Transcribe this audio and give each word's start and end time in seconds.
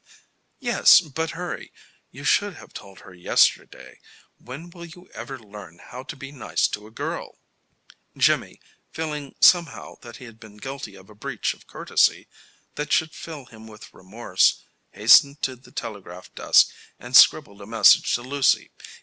"Yes, 0.59 0.99
but 0.99 1.37
hurry. 1.37 1.71
You 2.09 2.23
should 2.23 2.55
have 2.55 2.73
told 2.73 3.01
her 3.01 3.13
yesterday. 3.13 3.99
When 4.39 4.71
will 4.71 4.85
you 4.87 5.07
ever 5.13 5.37
learn 5.37 5.77
how 5.77 6.01
to 6.01 6.15
be 6.15 6.31
nice 6.31 6.67
to 6.69 6.87
a 6.87 6.89
girl?" 6.89 7.37
Jimmy, 8.17 8.59
feeling 8.91 9.35
somehow 9.41 9.97
that 10.01 10.17
he 10.17 10.25
had 10.25 10.39
been 10.39 10.57
guilty 10.57 10.95
of 10.95 11.11
a 11.11 11.13
breach 11.13 11.53
of 11.53 11.67
courtesy 11.67 12.27
that 12.73 12.91
should 12.91 13.11
fill 13.13 13.45
him 13.45 13.67
with 13.67 13.93
remorse, 13.93 14.63
hastened 14.89 15.43
to 15.43 15.55
the 15.55 15.71
telegraph 15.71 16.33
desk 16.33 16.71
and 16.99 17.15
scribbled 17.15 17.61
a 17.61 17.67
message 17.67 18.15
to 18.15 18.23
Lucy. 18.23 18.71